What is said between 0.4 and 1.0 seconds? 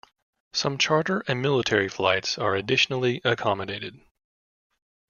Some